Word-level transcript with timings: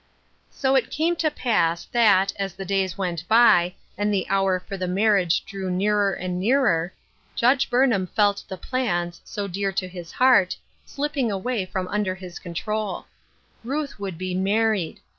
So 0.49 0.73
it 0.73 0.89
came 0.89 1.15
to 1.17 1.29
pass 1.29 1.85
that, 1.85 2.33
as 2.37 2.55
the 2.55 2.65
days 2.65 2.97
went 2.97 3.27
by, 3.27 3.75
and 3.95 4.11
the 4.11 4.27
hour 4.29 4.59
for 4.59 4.75
the 4.75 4.87
marriage 4.87 5.45
drew 5.45 5.69
nearer 5.69 6.11
and 6.11 6.39
nearer. 6.39 6.91
Judge 7.35 7.69
Burnham 7.69 8.07
felt 8.07 8.43
the 8.47 8.57
plans, 8.57 9.21
so 9.23 9.47
dear 9.47 9.71
to 9.73 9.87
his 9.87 10.13
heart, 10.13 10.57
slipping 10.87 11.31
away 11.31 11.67
from 11.67 11.87
under 11.89 12.15
his 12.15 12.39
contioL 12.39 13.05
Ruth 13.63 13.99
would 13.99 14.17
be 14.17 14.33
married. 14.33 15.01